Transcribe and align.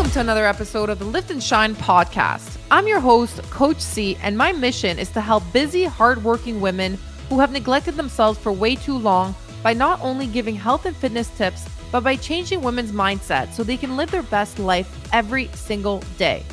Welcome 0.00 0.14
to 0.14 0.20
another 0.20 0.46
episode 0.46 0.88
of 0.88 0.98
the 0.98 1.04
Lift 1.04 1.30
and 1.30 1.42
Shine 1.42 1.74
podcast. 1.74 2.56
I'm 2.70 2.88
your 2.88 3.00
host, 3.00 3.42
Coach 3.50 3.80
C, 3.80 4.16
and 4.22 4.36
my 4.36 4.50
mission 4.50 4.98
is 4.98 5.10
to 5.10 5.20
help 5.20 5.42
busy, 5.52 5.84
hardworking 5.84 6.62
women 6.62 6.98
who 7.28 7.38
have 7.38 7.52
neglected 7.52 7.96
themselves 7.96 8.38
for 8.38 8.50
way 8.50 8.76
too 8.76 8.96
long 8.96 9.34
by 9.62 9.74
not 9.74 10.00
only 10.00 10.26
giving 10.26 10.54
health 10.54 10.86
and 10.86 10.96
fitness 10.96 11.28
tips, 11.36 11.68
but 11.92 12.02
by 12.02 12.16
changing 12.16 12.62
women's 12.62 12.92
mindset 12.92 13.52
so 13.52 13.62
they 13.62 13.76
can 13.76 13.98
live 13.98 14.10
their 14.10 14.22
best 14.22 14.58
life 14.58 14.90
every 15.12 15.48
single 15.48 16.02
day. 16.16 16.46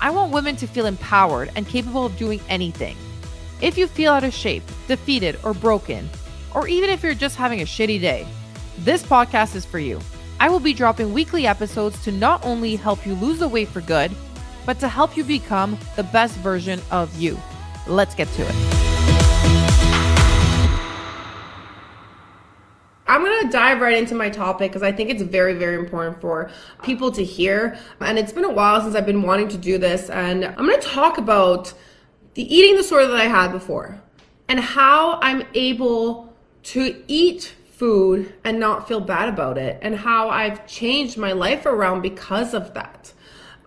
I 0.00 0.10
want 0.10 0.32
women 0.32 0.54
to 0.54 0.68
feel 0.68 0.86
empowered 0.86 1.50
and 1.56 1.66
capable 1.66 2.06
of 2.06 2.16
doing 2.16 2.40
anything. 2.48 2.96
If 3.60 3.76
you 3.76 3.88
feel 3.88 4.12
out 4.12 4.22
of 4.22 4.32
shape, 4.32 4.62
defeated, 4.86 5.40
or 5.42 5.54
broken, 5.54 6.08
or 6.54 6.68
even 6.68 6.90
if 6.90 7.02
you're 7.02 7.14
just 7.14 7.34
having 7.34 7.62
a 7.62 7.64
shitty 7.64 8.00
day, 8.00 8.28
this 8.78 9.02
podcast 9.02 9.56
is 9.56 9.64
for 9.64 9.80
you. 9.80 10.00
I 10.38 10.50
will 10.50 10.60
be 10.60 10.74
dropping 10.74 11.14
weekly 11.14 11.46
episodes 11.46 12.02
to 12.04 12.12
not 12.12 12.44
only 12.44 12.76
help 12.76 13.06
you 13.06 13.14
lose 13.14 13.38
the 13.38 13.48
weight 13.48 13.68
for 13.68 13.80
good, 13.80 14.12
but 14.66 14.78
to 14.80 14.88
help 14.88 15.16
you 15.16 15.24
become 15.24 15.78
the 15.96 16.02
best 16.02 16.36
version 16.38 16.80
of 16.90 17.14
you. 17.18 17.38
Let's 17.86 18.14
get 18.14 18.28
to 18.28 18.42
it. 18.42 18.76
I'm 23.08 23.22
going 23.22 23.46
to 23.46 23.48
dive 23.50 23.80
right 23.80 23.96
into 23.96 24.14
my 24.14 24.28
topic 24.28 24.72
because 24.72 24.82
I 24.82 24.92
think 24.92 25.08
it's 25.08 25.22
very, 25.22 25.54
very 25.54 25.76
important 25.76 26.20
for 26.20 26.50
people 26.82 27.10
to 27.12 27.24
hear. 27.24 27.78
And 28.00 28.18
it's 28.18 28.32
been 28.32 28.44
a 28.44 28.52
while 28.52 28.82
since 28.82 28.94
I've 28.94 29.06
been 29.06 29.22
wanting 29.22 29.48
to 29.48 29.56
do 29.56 29.78
this. 29.78 30.10
And 30.10 30.44
I'm 30.44 30.66
going 30.66 30.78
to 30.78 30.86
talk 30.86 31.16
about 31.16 31.72
the 32.34 32.54
eating 32.54 32.76
disorder 32.76 33.06
that 33.06 33.20
I 33.20 33.26
had 33.26 33.52
before 33.52 33.98
and 34.48 34.60
how 34.60 35.18
I'm 35.22 35.44
able 35.54 36.34
to 36.64 37.02
eat 37.08 37.54
food 37.76 38.32
and 38.42 38.58
not 38.58 38.88
feel 38.88 39.00
bad 39.00 39.28
about 39.28 39.58
it 39.58 39.78
and 39.82 39.94
how 39.94 40.30
I've 40.30 40.66
changed 40.66 41.18
my 41.18 41.32
life 41.32 41.66
around 41.66 42.00
because 42.00 42.54
of 42.54 42.72
that. 42.74 43.12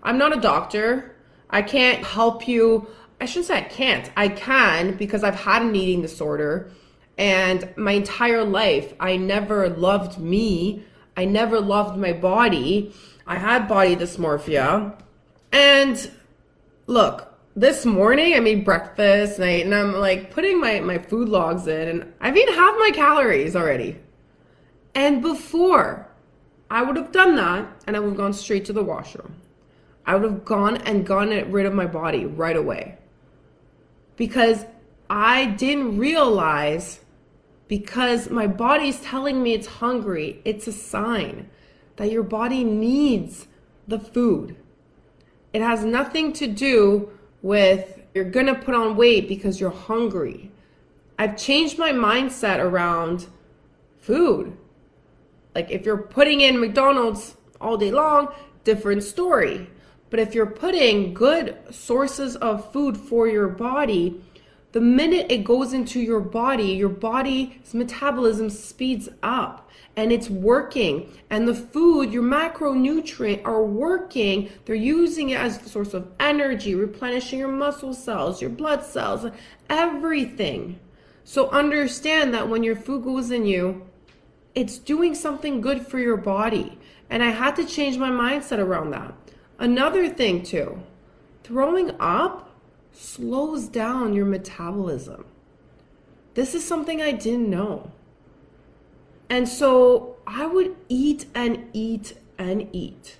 I'm 0.01 0.17
not 0.17 0.35
a 0.35 0.41
doctor. 0.41 1.15
I 1.49 1.61
can't 1.61 2.03
help 2.03 2.47
you. 2.47 2.87
I 3.21 3.25
shouldn't 3.25 3.47
say 3.47 3.57
I 3.57 3.61
can't. 3.61 4.11
I 4.17 4.29
can 4.29 4.95
because 4.97 5.23
I've 5.23 5.35
had 5.35 5.61
an 5.61 5.75
eating 5.75 6.01
disorder 6.01 6.71
and 7.17 7.71
my 7.77 7.91
entire 7.91 8.43
life 8.43 8.93
I 8.99 9.17
never 9.17 9.69
loved 9.69 10.17
me. 10.17 10.83
I 11.15 11.25
never 11.25 11.59
loved 11.59 11.99
my 11.99 12.13
body. 12.13 12.93
I 13.27 13.35
had 13.35 13.67
body 13.67 13.95
dysmorphia. 13.95 14.99
And 15.51 16.11
look, 16.87 17.27
this 17.55 17.85
morning 17.85 18.35
I 18.35 18.39
made 18.39 18.63
breakfast 18.63 19.37
and, 19.37 19.45
I, 19.45 19.49
and 19.49 19.75
I'm 19.75 19.93
like 19.95 20.31
putting 20.31 20.61
my, 20.61 20.79
my 20.79 20.97
food 20.97 21.27
logs 21.27 21.67
in 21.67 21.89
and 21.89 22.13
I've 22.21 22.37
eaten 22.37 22.55
half 22.55 22.75
my 22.79 22.91
calories 22.93 23.55
already. 23.55 23.99
And 24.95 25.21
before 25.21 26.07
I 26.69 26.83
would 26.83 26.95
have 26.95 27.11
done 27.11 27.35
that 27.35 27.67
and 27.87 27.95
I 27.95 27.99
would 27.99 28.09
have 28.09 28.17
gone 28.17 28.33
straight 28.33 28.65
to 28.65 28.73
the 28.73 28.83
washroom. 28.83 29.35
I 30.05 30.15
would 30.15 30.23
have 30.23 30.45
gone 30.45 30.77
and 30.77 31.05
gotten 31.05 31.51
rid 31.51 31.65
of 31.65 31.73
my 31.73 31.85
body 31.85 32.25
right 32.25 32.55
away. 32.55 32.97
Because 34.15 34.65
I 35.09 35.45
didn't 35.45 35.97
realize 35.97 36.99
because 37.67 38.29
my 38.29 38.47
body's 38.47 38.99
telling 39.01 39.41
me 39.43 39.53
it's 39.53 39.67
hungry, 39.67 40.41
it's 40.43 40.67
a 40.67 40.71
sign 40.71 41.49
that 41.97 42.11
your 42.11 42.23
body 42.23 42.63
needs 42.63 43.47
the 43.87 43.99
food. 43.99 44.55
It 45.53 45.61
has 45.61 45.83
nothing 45.83 46.33
to 46.33 46.47
do 46.47 47.11
with 47.41 47.99
you're 48.13 48.25
gonna 48.25 48.55
put 48.55 48.75
on 48.75 48.95
weight 48.95 49.27
because 49.27 49.59
you're 49.59 49.69
hungry. 49.69 50.51
I've 51.17 51.37
changed 51.37 51.77
my 51.77 51.91
mindset 51.91 52.59
around 52.59 53.27
food. 53.99 54.57
Like 55.59 55.71
if 55.71 55.85
you're 55.85 55.97
putting 55.97 56.39
in 56.39 56.57
McDonald's 56.57 57.35
all 57.59 57.75
day 57.75 57.91
long, 57.91 58.29
different 58.63 59.03
story. 59.03 59.69
But 60.09 60.21
if 60.21 60.33
you're 60.33 60.45
putting 60.45 61.13
good 61.13 61.57
sources 61.69 62.37
of 62.37 62.71
food 62.71 62.95
for 62.95 63.27
your 63.27 63.49
body, 63.49 64.23
the 64.71 64.79
minute 64.79 65.25
it 65.29 65.43
goes 65.43 65.73
into 65.73 65.99
your 65.99 66.21
body, 66.21 66.71
your 66.71 66.87
body's 66.87 67.73
metabolism 67.73 68.49
speeds 68.49 69.09
up 69.21 69.69
and 69.97 70.13
it's 70.13 70.29
working. 70.29 71.11
And 71.29 71.45
the 71.45 71.53
food, 71.53 72.13
your 72.13 72.23
macronutrient, 72.23 73.45
are 73.45 73.65
working. 73.65 74.49
They're 74.63 74.75
using 74.75 75.31
it 75.31 75.41
as 75.41 75.61
a 75.61 75.67
source 75.67 75.93
of 75.93 76.09
energy, 76.21 76.73
replenishing 76.73 77.37
your 77.37 77.51
muscle 77.51 77.93
cells, 77.93 78.39
your 78.39 78.49
blood 78.49 78.81
cells, 78.85 79.29
everything. 79.69 80.79
So 81.25 81.49
understand 81.49 82.33
that 82.33 82.47
when 82.47 82.63
your 82.63 82.77
food 82.77 83.03
goes 83.03 83.29
in 83.29 83.45
you, 83.45 83.88
it's 84.59 84.77
doing 84.77 85.15
something 85.15 85.61
good 85.61 85.87
for 85.87 85.99
your 85.99 86.17
body. 86.17 86.77
And 87.09 87.23
I 87.23 87.31
had 87.31 87.55
to 87.55 87.65
change 87.65 87.97
my 87.97 88.09
mindset 88.09 88.59
around 88.59 88.91
that. 88.91 89.13
Another 89.57 90.09
thing, 90.09 90.43
too, 90.43 90.83
throwing 91.43 91.91
up 91.99 92.51
slows 92.91 93.69
down 93.69 94.13
your 94.13 94.25
metabolism. 94.25 95.23
This 96.33 96.53
is 96.53 96.65
something 96.65 97.01
I 97.01 97.13
didn't 97.13 97.49
know. 97.49 97.91
And 99.29 99.47
so 99.47 100.17
I 100.27 100.45
would 100.45 100.75
eat 100.89 101.25
and 101.33 101.65
eat 101.71 102.15
and 102.37 102.67
eat. 102.73 103.17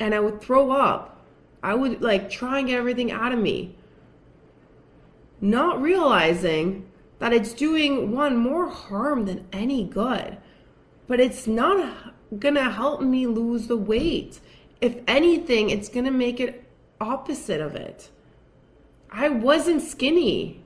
And 0.00 0.14
I 0.14 0.20
would 0.20 0.40
throw 0.40 0.70
up. 0.70 1.20
I 1.62 1.74
would 1.74 2.00
like 2.00 2.30
try 2.30 2.60
and 2.60 2.68
get 2.68 2.78
everything 2.78 3.12
out 3.12 3.32
of 3.32 3.38
me. 3.38 3.76
Not 5.40 5.82
realizing 5.82 6.86
that 7.22 7.32
it's 7.32 7.52
doing 7.52 8.10
one 8.10 8.36
more 8.36 8.68
harm 8.68 9.26
than 9.26 9.46
any 9.52 9.84
good. 9.84 10.36
But 11.06 11.20
it's 11.20 11.46
not 11.46 12.12
gonna 12.36 12.68
help 12.68 13.00
me 13.00 13.28
lose 13.28 13.68
the 13.68 13.76
weight. 13.76 14.40
If 14.80 14.96
anything, 15.06 15.70
it's 15.70 15.88
gonna 15.88 16.10
make 16.10 16.40
it 16.40 16.64
opposite 17.00 17.60
of 17.60 17.76
it. 17.76 18.10
I 19.08 19.28
wasn't 19.28 19.82
skinny. 19.82 20.64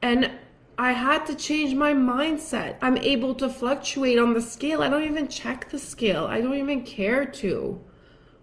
And 0.00 0.30
I 0.78 0.92
had 0.92 1.26
to 1.26 1.34
change 1.34 1.74
my 1.74 1.92
mindset. 1.92 2.76
I'm 2.80 2.96
able 2.96 3.34
to 3.34 3.50
fluctuate 3.50 4.18
on 4.18 4.32
the 4.32 4.40
scale. 4.40 4.82
I 4.82 4.88
don't 4.88 5.04
even 5.04 5.28
check 5.28 5.68
the 5.68 5.78
scale. 5.78 6.24
I 6.24 6.40
don't 6.40 6.56
even 6.56 6.84
care 6.84 7.26
to. 7.26 7.78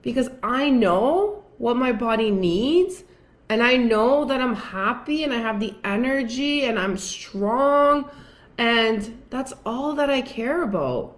Because 0.04 0.30
I 0.44 0.70
know 0.70 1.46
what 1.58 1.78
my 1.78 1.94
body 1.94 2.30
needs 2.30 3.06
and 3.50 3.62
I 3.62 3.78
know 3.78 4.26
that 4.26 4.42
I'm 4.42 4.56
happy 4.56 5.24
and 5.24 5.34
I 5.34 5.38
have 5.38 5.60
the 5.60 5.76
energy 5.84 6.66
and 6.66 6.80
I'm 6.80 6.98
strong 6.98 8.10
and 8.58 9.24
that's 9.30 9.54
all 9.66 9.94
that 9.96 10.10
I 10.10 10.22
care 10.22 10.64
about. 10.64 11.18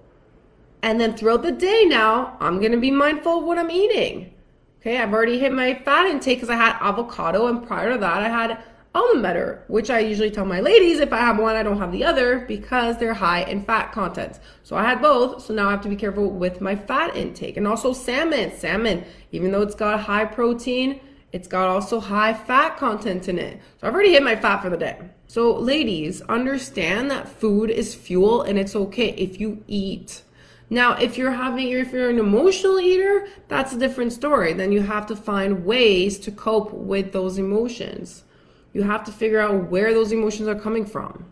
And 0.81 0.99
then 0.99 1.15
throughout 1.15 1.43
the 1.43 1.51
day 1.51 1.85
now, 1.85 2.37
I'm 2.39 2.59
going 2.59 2.71
to 2.71 2.77
be 2.77 2.91
mindful 2.91 3.39
of 3.39 3.43
what 3.43 3.57
I'm 3.57 3.71
eating. 3.71 4.33
Okay, 4.79 4.99
I've 4.99 5.13
already 5.13 5.39
hit 5.39 5.51
my 5.51 5.75
fat 5.83 6.05
intake 6.05 6.37
because 6.37 6.49
I 6.49 6.55
had 6.55 6.77
avocado, 6.79 7.47
and 7.47 7.65
prior 7.65 7.93
to 7.93 7.97
that, 7.97 8.23
I 8.23 8.29
had 8.29 8.63
almond 8.93 9.21
butter, 9.21 9.63
which 9.67 9.89
I 9.89 9.99
usually 9.99 10.31
tell 10.31 10.45
my 10.45 10.59
ladies 10.59 10.99
if 10.99 11.11
I 11.11 11.17
have 11.17 11.39
one, 11.39 11.55
I 11.55 11.63
don't 11.63 11.79
have 11.79 11.91
the 11.91 12.05
other 12.05 12.39
because 12.47 12.97
they're 12.97 13.13
high 13.13 13.41
in 13.43 13.65
fat 13.65 13.91
content. 13.91 14.39
So 14.63 14.75
I 14.75 14.83
had 14.83 15.01
both, 15.01 15.43
so 15.43 15.53
now 15.53 15.67
I 15.67 15.71
have 15.71 15.81
to 15.81 15.89
be 15.89 15.95
careful 15.95 16.29
with 16.29 16.61
my 16.61 16.75
fat 16.75 17.15
intake. 17.15 17.57
And 17.57 17.67
also 17.67 17.91
salmon. 17.91 18.55
Salmon, 18.55 19.03
even 19.31 19.51
though 19.51 19.61
it's 19.61 19.75
got 19.75 19.99
high 19.99 20.25
protein, 20.25 20.99
it's 21.33 21.47
got 21.47 21.67
also 21.67 21.99
high 21.99 22.33
fat 22.33 22.77
content 22.77 23.27
in 23.27 23.37
it. 23.37 23.59
So 23.79 23.87
I've 23.87 23.93
already 23.93 24.13
hit 24.13 24.23
my 24.23 24.35
fat 24.35 24.61
for 24.61 24.69
the 24.69 24.77
day. 24.77 24.97
So, 25.27 25.53
ladies, 25.53 26.21
understand 26.21 27.11
that 27.11 27.27
food 27.27 27.69
is 27.69 27.93
fuel 27.93 28.43
and 28.43 28.57
it's 28.57 28.75
okay 28.75 29.09
if 29.09 29.39
you 29.41 29.63
eat. 29.67 30.23
Now, 30.69 30.93
if 30.93 31.17
you're 31.17 31.31
having, 31.31 31.69
if 31.69 31.91
you're 31.91 32.09
an 32.09 32.19
emotional 32.19 32.79
eater, 32.79 33.27
that's 33.47 33.73
a 33.73 33.79
different 33.79 34.13
story. 34.13 34.53
Then 34.53 34.71
you 34.71 34.81
have 34.81 35.05
to 35.07 35.15
find 35.15 35.65
ways 35.65 36.17
to 36.19 36.31
cope 36.31 36.71
with 36.71 37.11
those 37.11 37.37
emotions. 37.37 38.23
You 38.73 38.83
have 38.83 39.03
to 39.05 39.11
figure 39.11 39.39
out 39.39 39.69
where 39.69 39.93
those 39.93 40.11
emotions 40.11 40.47
are 40.47 40.59
coming 40.59 40.85
from. 40.85 41.25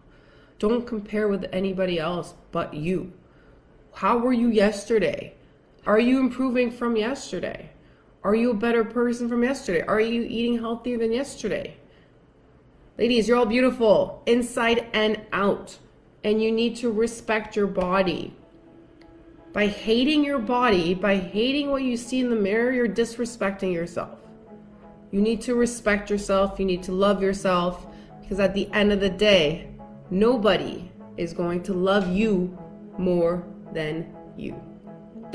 Don't 0.60 0.88
compare 0.88 1.28
with 1.28 1.46
anybody 1.52 2.00
else 2.00 2.34
but 2.52 2.74
you. 2.74 3.14
How 3.94 4.18
were 4.18 4.34
you 4.34 4.50
yesterday? 4.50 5.36
Are 5.86 6.00
you 6.00 6.20
improving 6.20 6.72
from 6.72 6.98
yesterday? 6.98 7.70
Are 8.26 8.34
you 8.34 8.50
a 8.50 8.56
better 8.56 8.84
person 8.84 9.30
from 9.30 9.44
yesterday? 9.44 9.82
Are 9.82 10.02
you 10.02 10.24
eating 10.24 10.58
healthier 10.58 10.98
than 10.98 11.12
yesterday? 11.12 11.78
Ladies, 12.98 13.28
you're 13.28 13.38
all 13.38 13.46
beautiful 13.46 14.24
inside 14.26 14.88
and 14.94 15.22
out, 15.32 15.78
and 16.24 16.42
you 16.42 16.52
need 16.52 16.76
to 16.78 16.92
respect 16.92 17.56
your 17.56 17.68
body 17.68 18.34
by 19.54 19.68
hating 19.68 20.26
your 20.26 20.40
body, 20.40 20.96
by 20.96 21.18
hating 21.18 21.70
what 21.70 21.84
you 21.84 21.96
see 21.96 22.20
in 22.20 22.32
the 22.32 22.36
mirror, 22.36 22.72
you're 22.74 22.90
disrespecting 22.90 23.72
yourself. 23.72 24.18
You 25.12 25.22
need 25.22 25.40
to 25.42 25.54
respect 25.54 26.10
yourself, 26.10 26.60
you 26.60 26.66
need 26.66 26.82
to 26.84 26.94
love 26.94 27.22
yourself, 27.22 27.86
because 28.22 28.40
at 28.40 28.56
the 28.56 28.68
end 28.74 28.92
of 28.92 29.00
the 29.00 29.10
day, 29.10 29.70
nobody 30.10 30.92
is 31.16 31.32
going 31.32 31.62
to 31.64 31.74
love 31.74 32.08
you 32.08 32.58
more 32.98 33.46
than 33.72 34.14
you. 34.36 34.60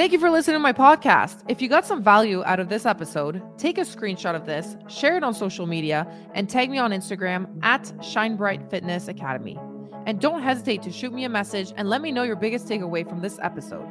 Thank 0.01 0.13
you 0.13 0.19
for 0.19 0.31
listening 0.31 0.55
to 0.55 0.61
my 0.61 0.73
podcast. 0.73 1.45
If 1.47 1.61
you 1.61 1.69
got 1.69 1.85
some 1.85 2.03
value 2.03 2.43
out 2.47 2.59
of 2.59 2.71
this 2.71 2.87
episode, 2.87 3.43
take 3.59 3.77
a 3.77 3.83
screenshot 3.83 4.35
of 4.35 4.47
this, 4.47 4.75
share 4.89 5.19
it 5.19 5.23
on 5.23 5.35
social 5.35 5.67
media, 5.67 6.07
and 6.33 6.49
tag 6.49 6.71
me 6.71 6.79
on 6.79 6.91
Instagram 6.91 7.47
at 7.63 7.93
Shine 8.03 8.35
Bright 8.35 8.71
Fitness 8.71 9.09
Academy. 9.09 9.59
And 10.07 10.19
don't 10.19 10.41
hesitate 10.41 10.81
to 10.85 10.91
shoot 10.91 11.13
me 11.13 11.25
a 11.25 11.29
message 11.29 11.75
and 11.77 11.87
let 11.87 12.01
me 12.01 12.13
know 12.13 12.23
your 12.23 12.37
biggest 12.37 12.67
takeaway 12.67 13.07
from 13.07 13.21
this 13.21 13.39
episode. 13.43 13.87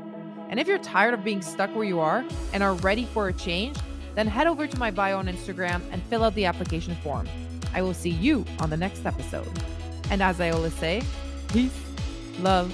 And 0.49 0.59
if 0.59 0.67
you're 0.67 0.79
tired 0.79 1.13
of 1.13 1.23
being 1.23 1.43
stuck 1.43 1.75
where 1.75 1.85
you 1.85 1.99
are 1.99 2.25
and 2.53 2.63
are 2.63 2.73
ready 2.73 3.05
for 3.05 3.27
a 3.27 3.33
change, 3.33 3.77
then 4.15 4.25
head 4.25 4.47
over 4.47 4.65
to 4.65 4.79
my 4.79 4.89
bio 4.89 5.19
on 5.19 5.27
Instagram 5.27 5.83
and 5.91 6.01
fill 6.05 6.23
out 6.23 6.33
the 6.33 6.45
application 6.45 6.95
form. 7.03 7.29
I 7.75 7.83
will 7.83 7.93
see 7.93 8.09
you 8.09 8.45
on 8.61 8.71
the 8.71 8.77
next 8.77 9.05
episode. 9.05 9.47
And 10.09 10.23
as 10.23 10.41
I 10.41 10.49
always 10.49 10.73
say, 10.73 11.03
peace, 11.49 11.79
love, 12.39 12.73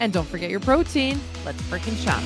and 0.00 0.12
don't 0.12 0.26
forget 0.26 0.50
your 0.50 0.60
protein. 0.60 1.20
Let's 1.44 1.62
freaking 1.62 1.96
shine. 1.96 2.24